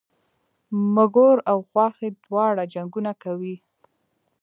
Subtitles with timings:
[0.95, 3.55] مږور او خواښې دواړه جنګونه کوي